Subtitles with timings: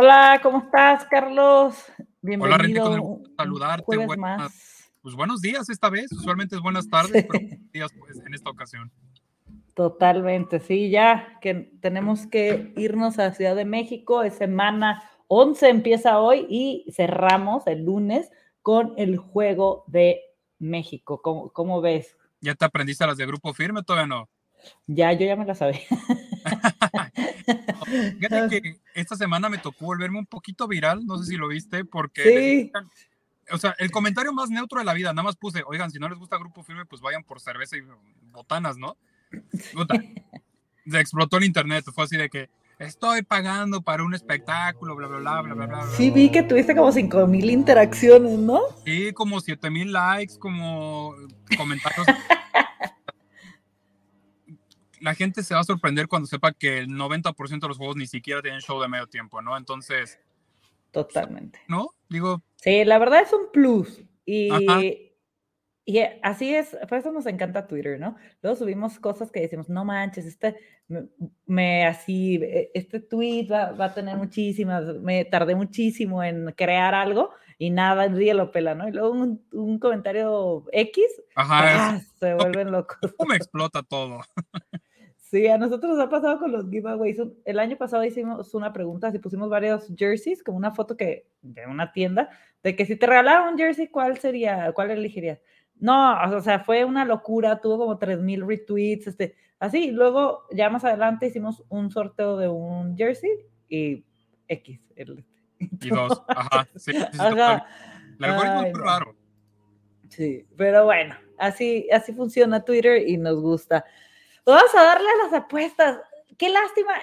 [0.00, 1.74] Hola, ¿cómo estás, Carlos?
[2.22, 2.84] Bienvenido.
[2.84, 3.84] Hola, con saludarte.
[5.08, 6.12] Pues buenos días esta vez.
[6.12, 8.92] Usualmente es buenas tardes, pero buenos días pues, en esta ocasión.
[9.72, 14.22] Totalmente, sí, ya que tenemos que irnos a Ciudad de México.
[14.22, 18.30] Es semana 11, empieza hoy y cerramos el lunes
[18.60, 20.20] con el Juego de
[20.58, 21.22] México.
[21.22, 22.14] ¿Cómo, cómo ves?
[22.42, 23.82] ¿Ya te aprendiste las de Grupo Firme?
[23.82, 24.28] Todavía no.
[24.86, 25.80] Ya, yo ya me la sabía.
[28.20, 31.86] Fíjate que esta semana me tocó volverme un poquito viral, no sé si lo viste,
[31.86, 32.70] porque...
[33.50, 36.08] o sea, el comentario más neutro de la vida, nada más puse, oigan, si no
[36.08, 37.82] les gusta Grupo Firme, pues vayan por cerveza y
[38.30, 38.96] botanas, ¿no?
[40.86, 45.18] Se explotó el internet, fue así de que estoy pagando para un espectáculo, bla, bla,
[45.18, 45.86] bla, bla, bla, bla.
[45.96, 48.60] Sí, vi que tuviste como 5 mil interacciones, ¿no?
[48.84, 51.14] Sí, como 7 mil likes, como
[51.56, 52.06] comentarios
[55.00, 58.06] la gente se va a sorprender cuando sepa que el 90% de los juegos ni
[58.06, 59.56] siquiera tienen show de medio tiempo, ¿no?
[59.56, 60.18] Entonces.
[60.90, 61.60] Totalmente.
[61.68, 61.90] ¿No?
[62.08, 62.42] Digo.
[62.56, 64.02] Sí, la verdad es un plus.
[64.24, 64.50] Y,
[65.88, 68.16] y así es, por eso nos encanta Twitter, ¿no?
[68.42, 70.56] Luego subimos cosas que decimos, no manches, este,
[71.46, 76.94] me, así, e, este tweet va, va, a tener muchísimas, me tardé muchísimo en crear
[76.94, 78.86] algo y nada, día lo pela, ¿no?
[78.86, 82.98] Y luego un, un comentario X, Ajá, se vuelven locos.
[83.16, 84.20] ¿Cómo me explota todo?
[85.30, 87.18] Sí, a nosotros nos ha pasado con los giveaways.
[87.44, 91.66] El año pasado hicimos una pregunta, si pusimos varios jerseys, como una foto que de
[91.66, 92.30] una tienda,
[92.62, 95.38] de que si te regalaran un jersey, ¿cuál sería, cuál elegirías?
[95.76, 99.90] No, o sea, fue una locura, tuvo como 3000 retweets, este, así.
[99.90, 103.30] Luego, ya más adelante hicimos un sorteo de un jersey
[103.68, 104.06] y
[104.48, 104.80] X.
[105.60, 107.66] y dos, ajá, sí, ajá.
[108.18, 109.14] El algoritmo es muy raro.
[110.08, 113.84] Sí, pero bueno, así, así funciona Twitter y nos gusta.
[114.48, 116.00] Vamos a darle a las apuestas.
[116.38, 116.94] Qué lástima.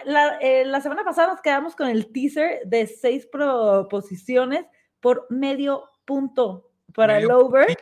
[0.42, 4.66] Eh, la, semana pasada nos quedamos con el teaser de seis proposiciones
[5.00, 7.78] por medio punto para el over.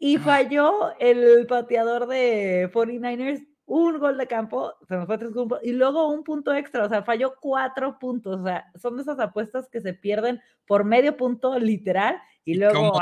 [0.00, 5.60] Y falló el pateador de 49ers un gol de campo, se nos fue tres puntos,
[5.62, 9.20] y luego un punto extra, o sea, falló cuatro puntos, o sea, son de esas
[9.20, 12.98] apuestas que se pierden por medio punto literal, y, luego...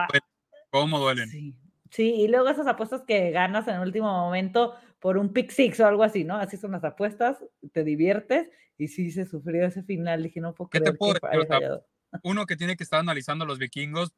[0.68, 1.30] ¿Cómo duelen?
[1.30, 1.56] Sí,
[1.90, 5.80] sí, y luego esas apuestas que ganas en el último momento, por un pick six
[5.80, 6.36] o algo así, ¿no?
[6.36, 7.38] Así son las apuestas,
[7.72, 11.80] te diviertes y sí se sufrió ese final, dije, no puedo ¿Qué te puedo decir?
[12.22, 14.14] Uno que tiene que estar analizando los vikingos,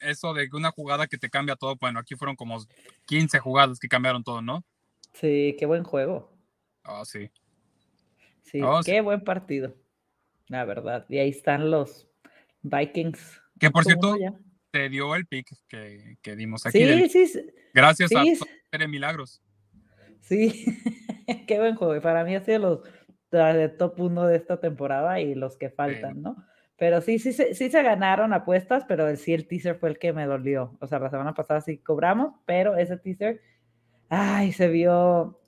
[0.00, 2.58] eso de una jugada que te cambia todo, bueno, aquí fueron como
[3.06, 4.64] 15 jugadas que cambiaron todo, ¿no?
[5.12, 6.30] Sí, qué buen juego.
[6.84, 7.30] Ah, sí.
[8.42, 9.74] Sí, oh, qué buen partido,
[10.48, 11.04] la verdad.
[11.08, 12.08] Y ahí están los
[12.62, 13.40] Vikings.
[13.58, 14.16] Que por cierto,
[14.70, 17.08] te dio el pick que, que dimos aquí.
[17.08, 17.46] Sí, sí.
[17.72, 18.22] Gracias a
[18.72, 19.42] a Milagros.
[20.20, 20.64] Sí,
[21.46, 22.00] qué buen juego.
[22.00, 22.80] Para mí ha sido los
[23.30, 26.36] de top uno de esta temporada y los que faltan, ¿no?
[26.78, 30.12] Pero sí, sí, sí, sí se ganaron apuestas, pero sí el teaser fue el que
[30.12, 30.76] me dolió.
[30.80, 33.40] O sea, la semana pasada sí cobramos, pero ese teaser,
[34.08, 35.40] ay, se vio,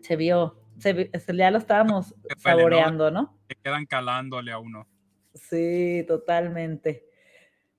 [0.00, 3.38] se vio, se, ya lo estábamos saboreando, ¿no?
[3.48, 4.88] Se quedan calándole a uno.
[5.34, 7.06] Sí, totalmente.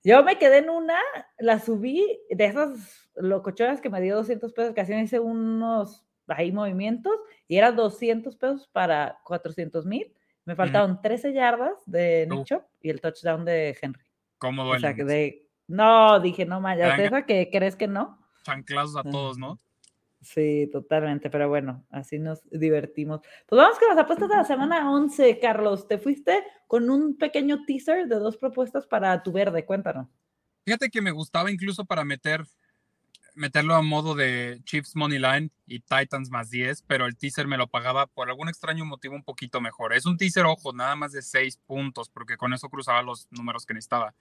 [0.04, 0.98] Yo me quedé en una,
[1.38, 6.52] la subí de esas locochonas que me dio 200 pesos, que hacían hice unos hay
[6.52, 7.12] movimientos
[7.48, 10.12] y era 200 pesos para 400 mil.
[10.44, 14.02] Me faltaron 13 yardas de Nick y el touchdown de Henry.
[14.38, 14.78] ¿Cómo duele?
[14.78, 15.32] O sea,
[15.68, 18.18] no, dije, no, Maya, ¿esa que crees que no?
[18.42, 19.58] Chanclazos a todos, ¿no?
[20.20, 23.20] Sí, totalmente, pero bueno, así nos divertimos.
[23.46, 25.88] Pues vamos con las apuestas de la semana 11, Carlos.
[25.88, 30.08] Te fuiste con un pequeño teaser de dos propuestas para tu verde, cuéntanos.
[30.64, 32.44] Fíjate que me gustaba incluso para meter
[33.34, 37.56] meterlo a modo de Chiefs Money Line y Titans más 10, pero el teaser me
[37.56, 39.92] lo pagaba por algún extraño motivo un poquito mejor.
[39.92, 43.66] Es un teaser, ojo, nada más de 6 puntos, porque con eso cruzaba los números
[43.66, 44.14] que necesitaba.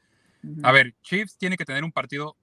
[0.63, 2.36] A ver, Chiefs tiene que tener un partido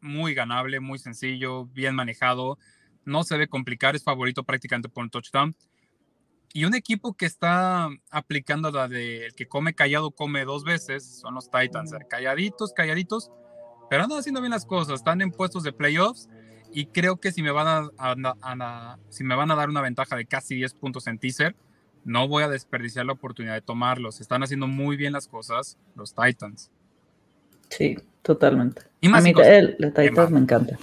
[0.00, 2.58] muy ganable, muy sencillo, bien manejado,
[3.04, 5.54] no se ve complicar, es favorito prácticamente por un touchdown.
[6.52, 11.20] Y un equipo que está aplicando la de el que come callado come dos veces
[11.20, 13.30] son los Titans, calladitos, calladitos
[13.88, 16.28] pero andan haciendo bien las cosas, están en puestos de playoffs
[16.72, 20.26] y creo que si me van a, si me van a dar una ventaja de
[20.26, 21.54] casi 10 puntos en teaser,
[22.04, 24.20] no voy a desperdiciar la oportunidad de tomarlos.
[24.20, 26.70] Están haciendo muy bien las cosas los Titans.
[27.70, 28.82] Sí, totalmente.
[29.12, 30.78] a mí el, Titans me encanta.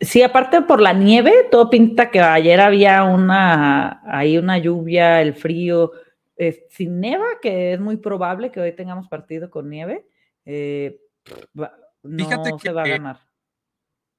[0.00, 5.34] Sí, aparte por la nieve, todo pinta que ayer había una, ahí una lluvia, el
[5.34, 5.92] frío,
[6.70, 10.06] sin neva, que es muy probable que hoy tengamos partido con nieve,
[10.52, 11.00] eh,
[12.02, 13.20] no Fíjate se va a ganar.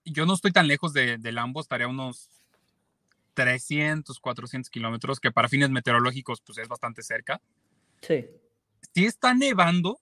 [0.05, 2.29] Yo no estoy tan lejos de, del ambos, estaría unos
[3.33, 7.41] 300, 400 kilómetros, que para fines meteorológicos pues es bastante cerca.
[8.01, 8.25] Sí.
[8.93, 9.99] Sí está nevando,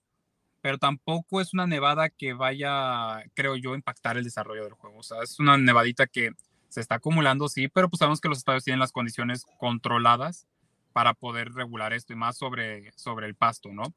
[0.60, 4.98] pero tampoco es una nevada que vaya, creo yo, a impactar el desarrollo del juego.
[4.98, 6.30] O sea, es una nevadita que
[6.68, 10.46] se está acumulando, sí, pero pues sabemos que los estadios tienen las condiciones controladas
[10.92, 13.92] para poder regular esto y más sobre, sobre el pasto, ¿no?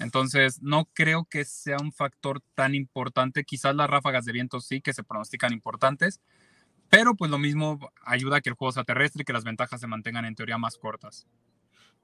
[0.00, 3.44] Entonces, no creo que sea un factor tan importante.
[3.44, 6.20] Quizás las ráfagas de viento sí que se pronostican importantes,
[6.88, 9.80] pero pues lo mismo ayuda a que el juego sea terrestre y que las ventajas
[9.80, 11.26] se mantengan en teoría más cortas.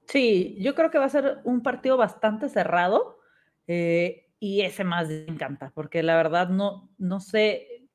[0.07, 3.19] Sí, yo creo que va a ser un partido bastante cerrado
[3.67, 7.87] eh, y ese más me encanta, porque la verdad no, no sé,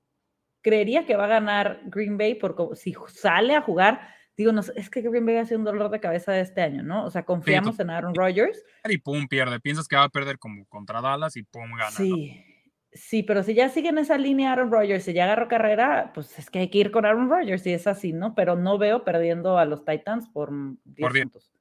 [0.63, 4.91] creería que va a ganar Green Bay porque si sale a jugar, digo, no, es
[4.91, 7.05] que Green Bay ha sido un dolor de cabeza de este año, ¿no?
[7.05, 8.65] O sea, confiamos en Aaron Rodgers.
[8.89, 9.61] Y pum, pierde.
[9.61, 11.91] Piensas que va a perder como contra Dallas y pum, gana.
[11.91, 12.45] Sí,
[12.93, 16.39] sí, pero si ya sigue en esa línea Aaron Rodgers y ya agarró carrera, pues
[16.39, 18.35] es que hay que ir con Aaron Rodgers y es así, ¿no?
[18.35, 20.51] Pero no veo perdiendo a los Titans por
[20.85, 21.53] 10 puntos.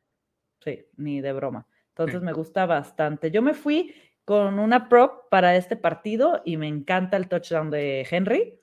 [0.64, 1.68] Sí, ni de broma.
[1.90, 3.32] Entonces me gusta bastante.
[3.32, 3.94] Yo me fui
[4.24, 8.59] con una prop para este partido y me encanta el touchdown de Henry.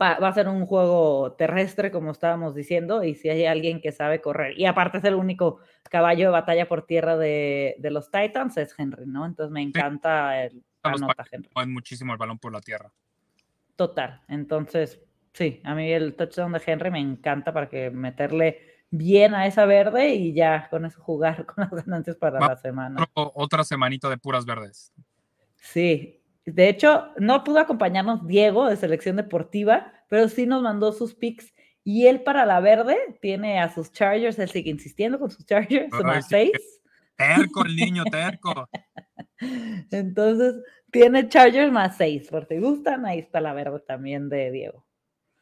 [0.00, 4.20] Va, a ser un juego terrestre, como estábamos diciendo, y si hay alguien que sabe
[4.20, 5.60] correr, y aparte es el único
[5.90, 9.26] caballo de batalla por tierra de, los Titans, es Henry, ¿no?
[9.26, 11.50] Entonces me encanta el anota Henry.
[11.66, 12.92] muchísimo el balón por la tierra.
[13.76, 14.22] Total.
[14.28, 15.00] Entonces,
[15.32, 19.64] sí, a mí el touchdown de Henry me encanta para que meterle bien a esa
[19.64, 23.04] verde y ya con eso jugar con las ganancias para la semana.
[23.14, 24.92] Otra semanita de puras verdes.
[25.56, 31.14] Sí, de hecho, no pudo acompañarnos Diego de Selección Deportiva, pero sí nos mandó sus
[31.14, 31.52] picks.
[31.84, 35.90] Y él para la verde tiene a sus Chargers, él sigue insistiendo con sus Chargers,
[36.04, 36.52] más seis.
[37.16, 38.68] Terco el niño, terco.
[39.90, 40.54] Entonces,
[40.90, 44.86] tiene Chargers más seis, por si gustan, ahí está la verde también de Diego.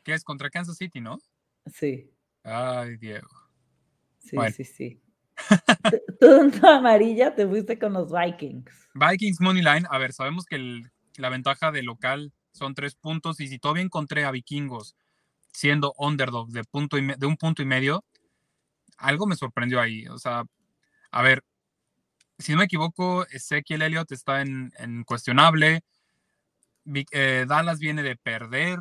[0.03, 1.19] Que es contra Kansas City, ¿no?
[1.67, 2.11] Sí.
[2.43, 3.29] Ay, Diego.
[4.19, 5.03] Sí, sí, sí.
[6.21, 8.65] Tú amarilla te fuiste con los Vikings.
[8.95, 9.87] Vikings Money Line.
[9.91, 10.83] A ver, sabemos que
[11.17, 14.97] la ventaja de local son tres puntos y si todavía encontré a Vikingos
[15.53, 18.05] siendo underdog de, punto y de un punto y medio,
[18.99, 20.07] algo me sorprendió ahí.
[20.09, 20.45] O sea,
[21.11, 21.43] a ver,
[22.39, 24.73] si no me equivoco, Ezequiel Elliott está en,
[25.05, 25.83] cuestionable.
[27.13, 28.79] Eh, Dallas viene de perder.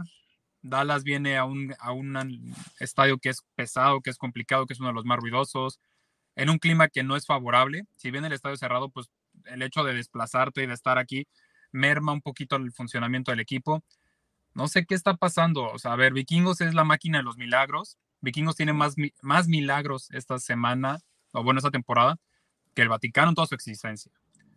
[0.61, 4.79] Dallas viene a un, a un estadio que es pesado, que es complicado, que es
[4.79, 5.79] uno de los más ruidosos,
[6.35, 7.83] en un clima que no es favorable.
[7.95, 9.09] Si bien el estadio cerrado, pues
[9.45, 11.27] el hecho de desplazarte y de estar aquí
[11.71, 13.83] merma un poquito el funcionamiento del equipo.
[14.53, 15.69] No sé qué está pasando.
[15.71, 17.97] O sea, a ver, Vikingos es la máquina de los milagros.
[18.21, 20.99] Vikingos tiene más, más milagros esta semana,
[21.31, 22.17] o bueno, esta temporada,
[22.73, 24.11] que el Vaticano en toda su existencia.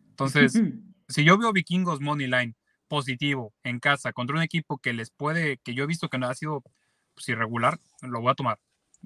[0.08, 0.60] Entonces,
[1.08, 2.54] si yo veo Vikingos Money Line
[2.88, 6.28] positivo en casa contra un equipo que les puede, que yo he visto que no
[6.28, 6.62] ha sido
[7.14, 8.58] pues, irregular, lo voy a tomar,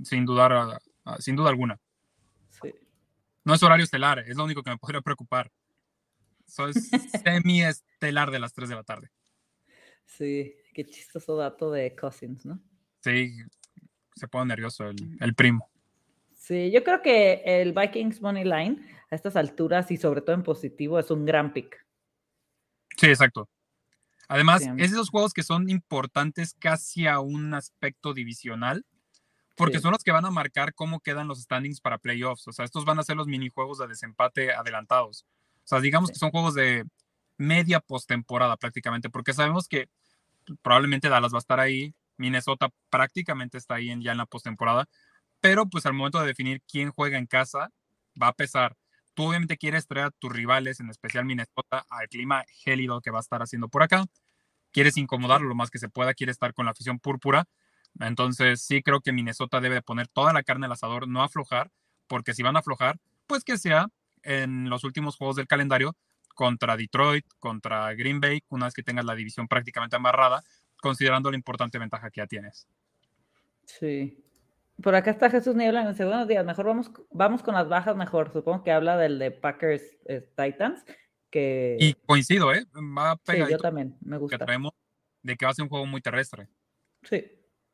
[0.02, 0.80] sin dudar,
[1.18, 1.78] sin duda alguna.
[3.44, 5.52] No es horario estelar, es lo único que me podría preocupar.
[6.46, 6.90] Es
[7.24, 9.10] semi-estelar de las 3 de la tarde.
[10.04, 12.60] Sí, qué chistoso dato de Cousins, ¿no?
[13.00, 13.36] Sí,
[14.14, 15.70] se pone nervioso el, el primo.
[16.34, 20.42] Sí, yo creo que el Vikings Money Line a estas alturas y sobre todo en
[20.42, 21.84] positivo es un gran pick.
[22.96, 23.48] Sí, exacto.
[24.28, 28.84] Además, es de esos juegos que son importantes casi a un aspecto divisional,
[29.56, 32.46] porque son los que van a marcar cómo quedan los standings para playoffs.
[32.46, 35.26] O sea, estos van a ser los minijuegos de desempate adelantados.
[35.64, 36.84] O sea, digamos que son juegos de
[37.38, 39.88] media postemporada prácticamente, porque sabemos que
[40.62, 44.86] probablemente Dallas va a estar ahí, Minnesota prácticamente está ahí en, ya en la postemporada,
[45.40, 47.70] pero pues al momento de definir quién juega en casa,
[48.20, 48.76] va a pesar.
[49.14, 53.18] Tú obviamente quieres traer a tus rivales, en especial Minnesota, al clima gélido que va
[53.18, 54.04] a estar haciendo por acá.
[54.72, 57.46] Quieres incomodarlo lo más que se pueda, quieres estar con la afición púrpura.
[58.00, 61.70] Entonces sí creo que Minnesota debe poner toda la carne al asador, no aflojar,
[62.06, 63.88] porque si van a aflojar, pues que sea
[64.22, 65.96] en los últimos juegos del calendario
[66.34, 70.42] contra Detroit, contra Green Bay, una vez que tengas la división prácticamente amarrada,
[70.80, 72.68] considerando la importante ventaja que ya tienes.
[73.64, 74.22] Sí,
[74.82, 77.96] por acá está Jesús Niebla en dice, buenos días, mejor vamos, vamos con las bajas
[77.96, 78.32] mejor.
[78.32, 80.84] Supongo que habla del de Packers eh, Titans.
[81.30, 81.76] Que...
[81.80, 82.66] Y coincido, ¿eh?
[82.74, 84.38] Va sí, yo también, me gusta.
[84.38, 84.72] Que traemos
[85.22, 86.48] de que va a ser un juego muy terrestre.
[87.02, 87.24] Sí,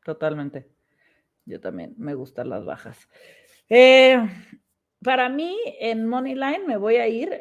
[0.04, 0.68] totalmente.
[1.44, 3.08] Yo también me gustan las bajas.
[3.68, 4.18] Eh,
[5.02, 7.40] para mí, en Money Line me voy a ir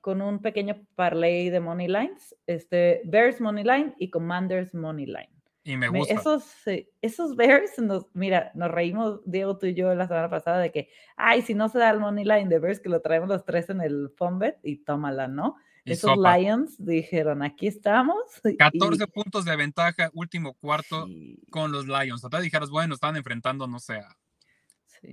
[0.00, 5.30] con un pequeño parlay de Money Lines, este, Bears Money Line y Commanders Money Line.
[5.62, 6.14] Y me gusta.
[6.14, 6.62] esos,
[7.02, 10.88] esos Bears, nos, mira, nos reímos, Diego, tú y yo, la semana pasada de que,
[11.16, 13.68] ay, si no se da el money line de Bears, que lo traemos los tres
[13.68, 15.56] en el Fombet y tómala, ¿no?
[15.90, 18.16] Esos Lions dijeron, aquí estamos.
[18.58, 21.08] 14 puntos de ventaja, último cuarto
[21.50, 22.20] con los Lions.
[22.22, 24.16] Total dijeras, bueno, están enfrentando, no sé, a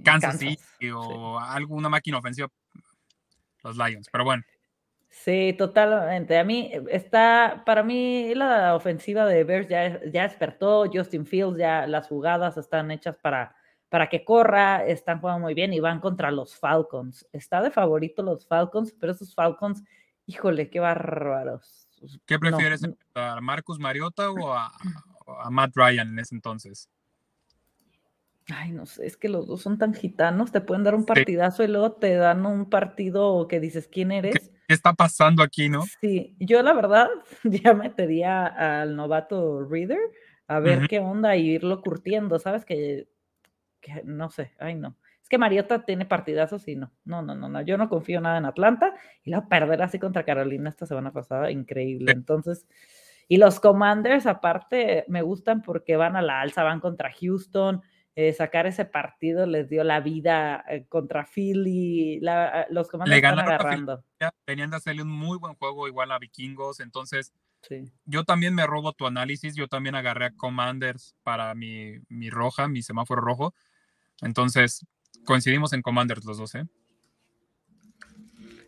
[0.04, 2.50] Kansas, City o alguna máquina ofensiva,
[3.64, 4.44] los Lions, pero bueno.
[5.10, 6.38] Sí, totalmente.
[6.38, 11.88] A mí está, para mí la ofensiva de Bears ya, ya despertó, Justin Fields ya
[11.88, 13.56] las jugadas están hechas para,
[13.90, 17.28] para que corra, están jugando muy bien y van contra los Falcons.
[17.32, 19.84] Está de favorito los Falcons, pero esos Falcons
[20.28, 21.88] Híjole, qué bárbaros.
[22.26, 22.82] ¿Qué prefieres,
[23.16, 24.72] a Marcus Mariota o a,
[25.50, 26.90] Matt Ryan en ese entonces?
[28.50, 31.64] Ay, no sé, es que los dos son tan gitanos, te pueden dar un partidazo
[31.64, 34.52] y luego te dan un partido que dices quién eres.
[34.68, 35.84] ¿Qué, está pasando aquí, no?
[36.02, 37.10] Sí, yo la verdad
[37.44, 40.00] ya metería al novato Reader
[40.48, 42.64] a ver qué onda y irlo curtiendo, ¿sabes?
[42.64, 43.10] Que,
[43.82, 44.96] que no sé, ay no.
[45.28, 47.62] Es que Mariota tiene partidazos y no, no, no, no, no.
[47.62, 48.94] Yo no confío nada en Atlanta
[49.26, 52.14] y la perder así contra Carolina esta semana pasada, increíble.
[52.14, 52.66] Entonces,
[53.28, 57.82] y los Commanders, aparte, me gustan porque van a la alza, van contra Houston.
[58.16, 62.22] Eh, sacar ese partido les dio la vida eh, contra Philly.
[62.70, 64.06] Los Commanders están agarrando.
[64.46, 66.80] Venían de hacerle un muy buen juego igual a Vikingos.
[66.80, 67.34] Entonces,
[68.06, 69.58] yo también me robo tu análisis.
[69.58, 73.54] Yo también agarré a Commanders para mi, mi roja, mi semáforo rojo.
[74.22, 74.86] Entonces,
[75.28, 76.64] Coincidimos en Commanders los dos, ¿eh?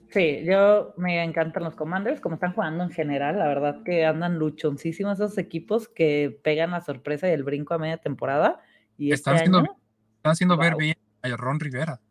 [0.09, 4.37] Sí, yo me encantan los Commanders, como están jugando en general, la verdad que andan
[4.37, 8.59] luchoncísimos esos equipos que pegan la sorpresa y el brinco a media temporada.
[8.97, 9.77] Y están, este haciendo,
[10.17, 12.01] están haciendo ver bien a Ron Rivera.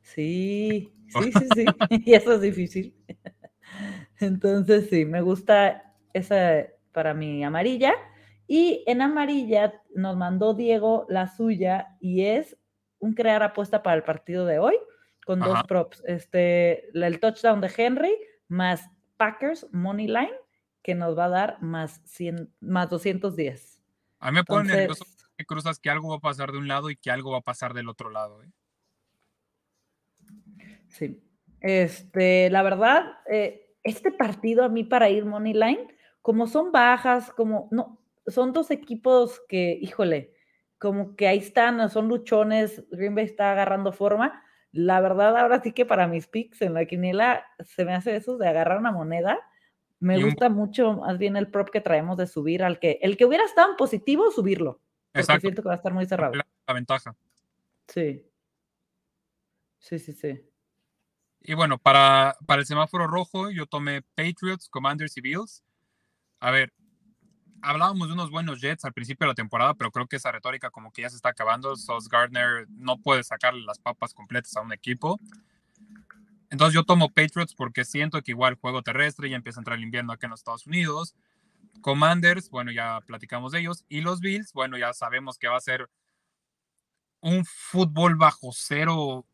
[0.00, 1.64] Sí, sí, sí, sí,
[2.06, 2.94] y eso es difícil.
[4.18, 7.92] Entonces, sí, me gusta esa para mi amarilla.
[8.46, 12.56] Y en amarilla nos mandó Diego la suya y es
[13.04, 14.76] un crear apuesta para el partido de hoy
[15.26, 16.02] con dos props.
[16.06, 18.16] Este, el touchdown de Henry
[18.48, 20.34] más Packers Money Line,
[20.82, 23.82] que nos va a dar más, 100, más 210.
[24.20, 25.04] A mí me pone nervioso
[25.36, 27.42] que cruzas que algo va a pasar de un lado y que algo va a
[27.42, 28.42] pasar del otro lado.
[28.42, 28.50] ¿eh?
[30.88, 31.22] Sí.
[31.60, 35.88] Este, la verdad, eh, este partido a mí para ir Money Line,
[36.22, 40.33] como son bajas, como no, son dos equipos que, híjole,
[40.84, 44.44] como que ahí están, son luchones, Green Bay está agarrando forma.
[44.70, 48.36] La verdad, ahora sí que para mis picks en la quiniela se me hace eso
[48.36, 49.40] de agarrar una moneda.
[49.98, 53.24] Me gusta mucho más bien el prop que traemos de subir al que, el que
[53.24, 54.82] hubiera estado en positivo, subirlo.
[55.10, 56.34] Porque siento que va a estar muy cerrado.
[56.34, 57.16] La, ventaja.
[57.88, 58.22] Sí.
[59.78, 60.38] Sí, sí, sí.
[61.40, 65.64] Y bueno, para, para el semáforo rojo, yo tomé Patriots, Commanders y Bills.
[66.40, 66.74] A ver,
[67.62, 70.70] hablábamos de unos buenos Jets al principio de la temporada, pero creo que esa retórica
[70.70, 71.76] como que ya se está acabando.
[71.76, 75.20] Sos Gardner no puede sacarle las papas completas a un equipo.
[76.50, 79.84] Entonces yo tomo Patriots porque siento que igual juego terrestre ya empieza a entrar el
[79.84, 81.14] invierno aquí en los Estados Unidos.
[81.80, 83.84] Commanders, bueno, ya platicamos de ellos.
[83.88, 85.90] Y los Bills, bueno, ya sabemos que va a ser
[87.20, 89.26] un fútbol bajo cero,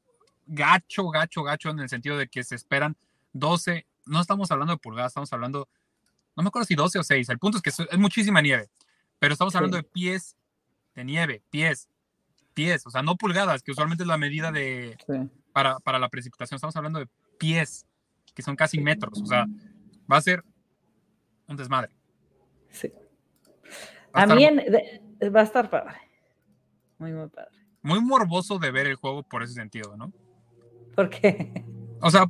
[0.47, 2.97] gacho, gacho, gacho, en el sentido de que se esperan
[3.33, 5.69] 12, no estamos hablando de pulgadas, estamos hablando
[6.37, 8.71] no me acuerdo si 12 o 6, el punto es que es muchísima nieve,
[9.19, 10.37] pero estamos hablando de pies
[10.95, 11.89] de nieve, pies,
[12.55, 14.97] pies, o sea, no pulgadas, que usualmente es la medida de
[15.53, 17.09] para, para, la precipitación, estamos hablando de
[17.39, 17.87] pies,
[18.35, 19.47] que son casi metros, o sea,
[20.11, 20.45] va a ser
[21.47, 21.93] un desmadre.
[22.71, 22.93] Sí.
[24.13, 24.47] a, mí
[25.35, 25.97] va a estar padre.
[26.99, 27.59] Muy, muy padre.
[27.83, 30.13] Muy morboso de ver el juego por ese sentido, ¿no?
[30.95, 31.65] ¿Por qué?
[32.01, 32.27] O sea,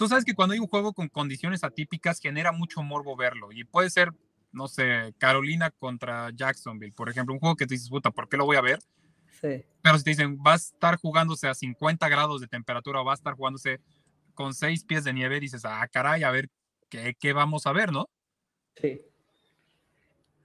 [0.00, 3.64] tú sabes que cuando hay un juego con condiciones atípicas genera mucho morbo verlo y
[3.64, 4.08] puede ser,
[4.50, 8.38] no sé, Carolina contra Jacksonville, por ejemplo, un juego que te dices, puta, ¿por qué
[8.38, 8.78] lo voy a ver?
[9.42, 9.62] Sí.
[9.82, 13.14] Pero si te dicen, va a estar jugándose a 50 grados de temperatura va a
[13.14, 13.82] estar jugándose
[14.32, 16.48] con 6 pies de nieve, dices, ah, caray, a ver,
[16.88, 18.08] ¿qué, qué vamos a ver, no?
[18.76, 19.02] Sí.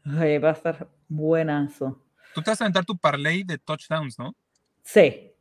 [0.06, 2.06] va a estar buenazo.
[2.34, 4.36] Tú te vas a aventar tu parlay de touchdowns, ¿no?
[4.84, 5.32] Sí.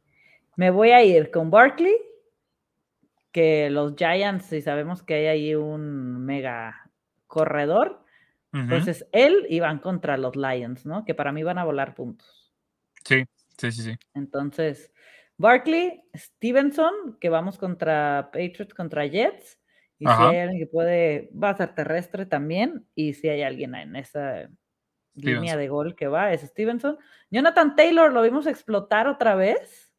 [0.54, 1.96] Me voy a ir con Barkley
[3.34, 6.88] que los Giants, si sabemos que hay ahí un mega
[7.26, 8.00] corredor,
[8.52, 11.04] entonces él iban contra los Lions, ¿no?
[11.04, 12.54] Que para mí van a volar puntos.
[13.04, 13.24] Sí,
[13.58, 13.96] sí, sí, sí.
[14.14, 14.92] Entonces,
[15.36, 19.58] Barkley, Stevenson, que vamos contra Patriots, contra Jets,
[19.98, 23.74] y si hay alguien que puede, va a ser terrestre también, y si hay alguien
[23.74, 24.48] en esa
[25.14, 26.98] línea de gol que va, es Stevenson.
[27.30, 29.92] Jonathan Taylor lo vimos explotar otra vez.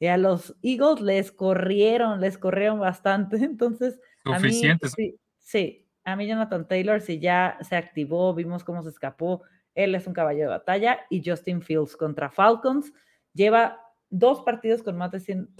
[0.00, 3.36] Y a los Eagles les corrieron, les corrieron bastante.
[3.44, 8.82] Entonces, a mí, sí, sí, a mí Jonathan Taylor, si ya se activó, vimos cómo
[8.82, 9.42] se escapó,
[9.74, 11.00] Él es un caballo de batalla.
[11.10, 12.92] Y Justin Fields contra Falcons.
[13.34, 13.78] Lleva
[14.08, 15.54] dos partidos con más de 100,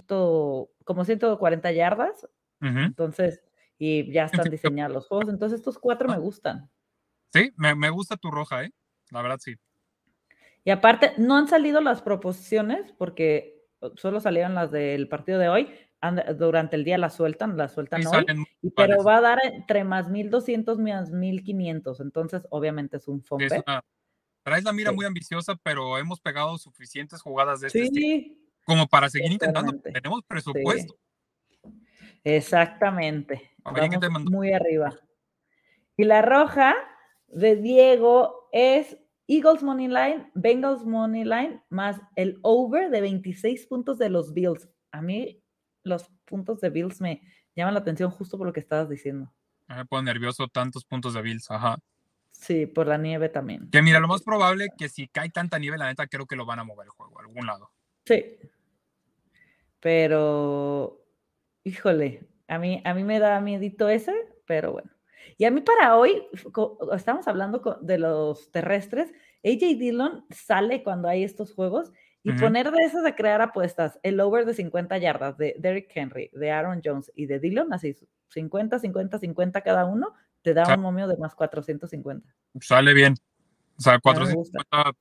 [0.83, 2.27] como 140 yardas.
[2.59, 3.43] Entonces,
[3.77, 5.29] y ya están diseñados los juegos.
[5.29, 6.69] Entonces, estos cuatro me gustan.
[7.33, 8.71] Sí, me, me gusta tu roja, ¿eh?
[9.09, 9.55] La verdad, sí.
[10.63, 13.60] Y aparte, no han salido las proposiciones porque
[13.95, 15.69] solo salieron las del partido de hoy.
[16.37, 18.25] Durante el día las sueltan, las sueltan hoy.
[18.75, 21.99] pero va a dar entre más 1200 más 1500.
[21.99, 23.63] Entonces, obviamente es un fompe.
[24.43, 29.09] traes la mira muy ambiciosa, pero hemos pegado suficientes jugadas de este sí, como para
[29.09, 29.79] seguir intentando.
[29.79, 30.95] Tenemos presupuesto.
[32.23, 33.51] Exactamente.
[34.31, 34.97] muy arriba.
[35.97, 36.75] Y la roja
[37.27, 38.97] de Diego es
[39.31, 44.69] Eagles Money Line, Bengals Money Line, más el over de 26 puntos de los Bills.
[44.91, 45.41] A mí
[45.83, 47.21] los puntos de Bills me
[47.55, 49.33] llaman la atención justo por lo que estabas diciendo.
[49.69, 51.77] Me pone nervioso tantos puntos de Bills, ajá.
[52.31, 53.69] Sí, por la nieve también.
[53.69, 56.45] Que mira, lo más probable que si cae tanta nieve, la neta creo que lo
[56.45, 57.71] van a mover el juego a algún lado.
[58.05, 58.37] Sí.
[59.79, 61.05] Pero,
[61.63, 64.13] híjole, a mí, a mí me da miedito ese,
[64.45, 64.91] pero bueno.
[65.37, 66.27] Y a mí para hoy,
[66.95, 69.11] estamos hablando de los terrestres,
[69.43, 71.91] AJ Dillon sale cuando hay estos juegos
[72.23, 76.29] y poner de esos de crear apuestas, el over de 50 yardas de Derrick Henry,
[76.33, 77.95] de Aaron Jones y de Dillon, así
[78.29, 82.27] 50, 50, 50 cada uno, te da un momio de más 450.
[82.59, 83.15] Sale bien.
[83.77, 84.91] O sea, 450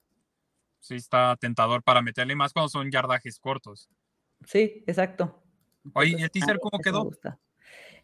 [0.80, 3.90] sí está tentador para meterle más cuando son yardajes cortos.
[4.46, 5.42] Sí, exacto.
[5.94, 7.10] Oye, ¿y el teaser cómo quedó?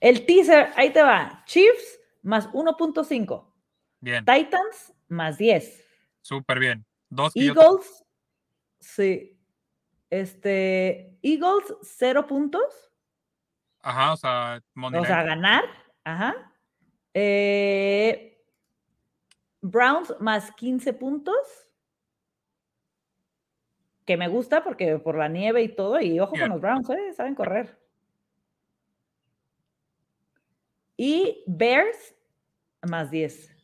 [0.00, 1.42] El teaser, ahí te va.
[1.46, 3.52] Chiefs más 1.5.
[4.00, 4.25] Bien.
[4.25, 5.85] Titans más 10.
[6.21, 6.85] Súper bien.
[7.09, 8.04] Dos Eagles,
[8.80, 9.38] sí.
[10.11, 12.92] Este, Eagles, 0 puntos.
[13.80, 15.64] Ajá, o sea, O sea, ganar.
[16.02, 16.52] Ajá.
[17.14, 18.45] Eh,
[19.61, 21.71] Browns más 15 puntos.
[24.04, 26.00] Que me gusta porque por la nieve y todo.
[26.00, 27.12] Y ojo con los Browns, ¿eh?
[27.12, 27.80] Saben correr.
[30.97, 32.15] Y Bears
[32.82, 33.54] más 10.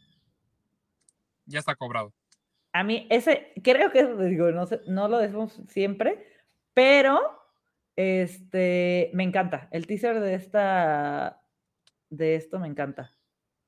[1.46, 2.12] Ya está cobrado.
[2.72, 6.27] A mí, ese, creo que, digo, no, no lo decimos siempre,
[6.72, 7.20] pero
[7.96, 9.68] este, me encanta.
[9.70, 11.42] El teaser de esta,
[12.09, 13.14] de esto me encanta.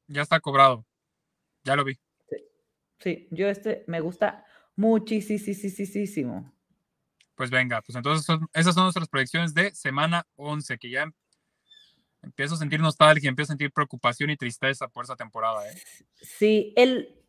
[0.07, 0.87] Ya está cobrado.
[1.65, 1.99] Ya lo vi.
[3.01, 4.45] Sí, yo este me gusta
[4.77, 6.53] muchísimo.
[7.35, 11.13] Pues venga, pues entonces esas son nuestras proyecciones de semana 11, que ya
[12.25, 15.69] Empiezo a sentir nostalgia, empiezo a sentir preocupación y tristeza por esa temporada.
[15.69, 15.75] ¿eh?
[16.17, 17.23] Sí, el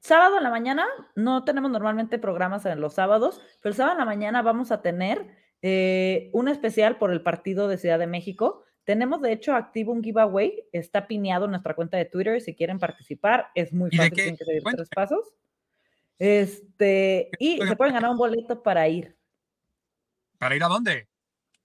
[0.00, 3.98] sábado en la mañana, no tenemos normalmente programas en los sábados, pero el sábado en
[3.98, 5.26] la mañana vamos a tener
[5.62, 8.64] eh, un especial por el partido de Ciudad de México.
[8.84, 12.78] Tenemos de hecho activo un giveaway, está pineado en nuestra cuenta de Twitter si quieren
[12.78, 15.34] participar, es muy fácil, tienen que seguir tres pasos.
[16.18, 19.16] Este, y se pueden ganar un boleto para ir.
[20.38, 21.08] ¿Para ir a dónde?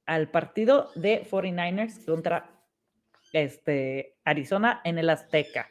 [0.05, 2.60] Al partido de 49ers contra
[3.31, 5.69] este, Arizona en el Azteca.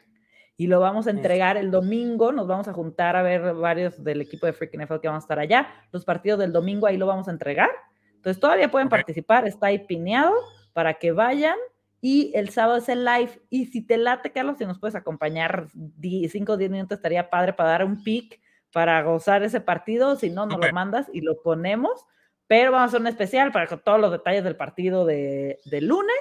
[0.57, 4.21] Y lo vamos a entregar el domingo, nos vamos a juntar a ver varios del
[4.21, 5.67] equipo de Freaking NFL que van a estar allá.
[5.91, 7.69] Los partidos del domingo ahí lo vamos a entregar.
[8.15, 10.35] Entonces todavía pueden participar, está ahí pineado
[10.73, 11.57] para que vayan.
[11.99, 13.41] Y el sábado es el live.
[13.49, 15.67] Y si te late, Carlos, si nos puedes acompañar
[16.01, 18.39] 5 o 10 minutos, estaría padre para dar un pick,
[18.71, 20.15] para gozar ese partido.
[20.15, 22.05] Si no, nos lo mandas y lo ponemos.
[22.47, 26.17] Pero vamos a hacer un especial para todos los detalles del partido de, de lunes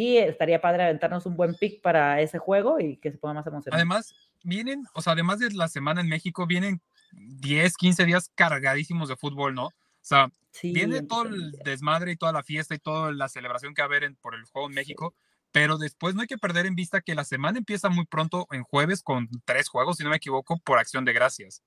[0.00, 3.46] y estaría padre aventarnos un buen pick para ese juego y que se ponga más
[3.46, 3.76] emocionante.
[3.76, 6.80] Además, vienen, o sea, además de la semana en México, vienen
[7.12, 9.66] 10, 15 días cargadísimos de fútbol, ¿no?
[9.66, 10.32] O sea,
[10.62, 13.90] viene todo el desmadre y toda la fiesta y toda la celebración que va a
[13.94, 15.14] haber por el juego en México,
[15.52, 18.62] pero después no hay que perder en vista que la semana empieza muy pronto en
[18.62, 21.62] jueves con tres juegos, si no me equivoco, por acción de gracias.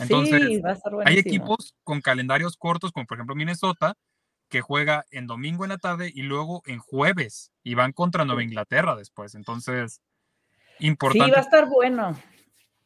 [0.00, 0.60] Entonces,
[1.04, 3.96] hay equipos con calendarios cortos, como por ejemplo Minnesota,
[4.48, 8.42] que juega en domingo en la tarde y luego en jueves y van contra Nueva
[8.42, 9.34] Inglaterra después.
[9.34, 10.00] Entonces,
[10.80, 11.26] importante.
[11.26, 12.18] Sí, va a estar bueno.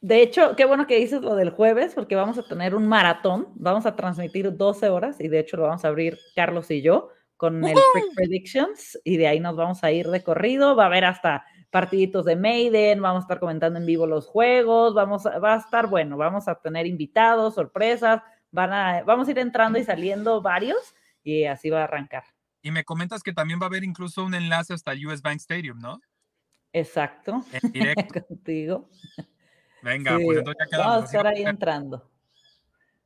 [0.01, 3.47] De hecho, qué bueno que dices lo del jueves, porque vamos a tener un maratón.
[3.55, 7.09] Vamos a transmitir 12 horas y de hecho lo vamos a abrir Carlos y yo
[7.37, 10.75] con el Freak Predictions y de ahí nos vamos a ir de corrido.
[10.75, 14.93] Va a haber hasta partiditos de Maiden, vamos a estar comentando en vivo los juegos,
[14.93, 18.21] vamos a, va a estar bueno, vamos a tener invitados, sorpresas,
[18.51, 20.93] van a, vamos a ir entrando y saliendo varios
[21.23, 22.23] y así va a arrancar.
[22.61, 25.37] Y me comentas que también va a haber incluso un enlace hasta el US Bank
[25.37, 25.99] Stadium, ¿no?
[26.71, 27.43] Exacto.
[27.51, 28.25] En directo.
[28.25, 28.89] Contigo.
[29.81, 30.87] Venga, pues entonces ya quedamos.
[30.95, 32.09] Vamos a estar ahí entrando.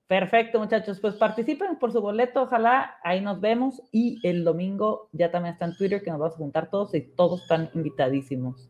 [0.07, 0.99] Perfecto, muchachos.
[0.99, 2.97] Pues participen por su boleto, ojalá.
[3.03, 3.81] Ahí nos vemos.
[3.91, 7.01] Y el domingo ya también está en Twitter que nos vamos a juntar todos y
[7.01, 8.69] todos están invitadísimos.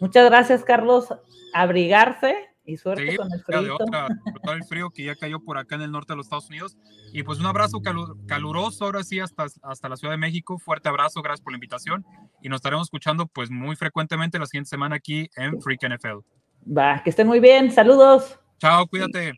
[0.00, 1.08] Muchas gracias, Carlos.
[1.54, 3.62] Abrigarse Y suerte con el frío.
[3.62, 4.08] De otra,
[4.54, 6.76] el frío que ya cayó por acá en el norte de los Estados Unidos.
[7.12, 7.80] Y pues un abrazo
[8.26, 10.58] caluroso ahora sí hasta, hasta la Ciudad de México.
[10.58, 12.04] Fuerte abrazo, gracias por la invitación.
[12.42, 16.18] Y nos estaremos escuchando pues muy frecuentemente la siguiente semana aquí en Freak NFL.
[16.76, 17.70] Va, que estén muy bien.
[17.70, 18.38] Saludos.
[18.58, 19.34] Chao, cuídate.